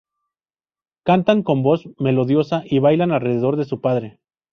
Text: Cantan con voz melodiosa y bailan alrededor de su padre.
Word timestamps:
Cantan 1.03 1.43
con 1.43 1.61
voz 1.61 1.85
melodiosa 1.99 2.63
y 2.65 2.79
bailan 2.79 3.11
alrededor 3.11 3.55
de 3.55 3.65
su 3.65 3.81
padre. 3.81 4.17